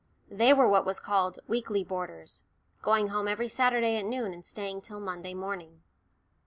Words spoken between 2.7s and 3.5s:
going home every